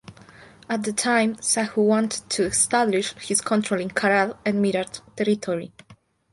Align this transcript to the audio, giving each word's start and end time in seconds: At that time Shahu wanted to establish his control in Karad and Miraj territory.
At 0.67 0.81
that 0.85 0.97
time 0.97 1.35
Shahu 1.35 1.85
wanted 1.85 2.27
to 2.31 2.43
establish 2.45 3.13
his 3.23 3.39
control 3.39 3.79
in 3.79 3.89
Karad 3.89 4.35
and 4.43 4.55
Miraj 4.57 4.99
territory. 5.15 5.73